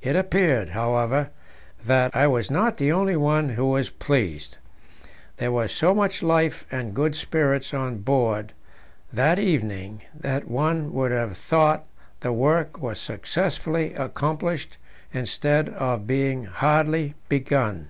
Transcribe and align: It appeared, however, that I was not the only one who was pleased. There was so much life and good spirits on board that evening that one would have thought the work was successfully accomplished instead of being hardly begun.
It 0.00 0.16
appeared, 0.16 0.70
however, 0.70 1.28
that 1.84 2.16
I 2.16 2.26
was 2.26 2.50
not 2.50 2.78
the 2.78 2.90
only 2.92 3.14
one 3.14 3.50
who 3.50 3.66
was 3.66 3.90
pleased. 3.90 4.56
There 5.36 5.52
was 5.52 5.70
so 5.70 5.94
much 5.94 6.22
life 6.22 6.64
and 6.72 6.94
good 6.94 7.14
spirits 7.14 7.74
on 7.74 7.98
board 7.98 8.54
that 9.12 9.38
evening 9.38 10.00
that 10.18 10.48
one 10.48 10.94
would 10.94 11.12
have 11.12 11.36
thought 11.36 11.84
the 12.20 12.32
work 12.32 12.80
was 12.80 12.98
successfully 12.98 13.92
accomplished 13.92 14.78
instead 15.12 15.68
of 15.68 16.06
being 16.06 16.46
hardly 16.46 17.12
begun. 17.28 17.88